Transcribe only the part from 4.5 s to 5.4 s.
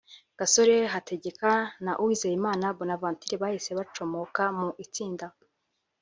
mu itsinda